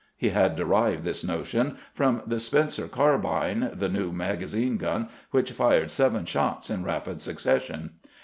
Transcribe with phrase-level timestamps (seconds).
[0.17, 5.91] He had derived this notion from the Spencer carbine, the new magazine gun which fired
[5.91, 7.91] seven shots in rapid succession.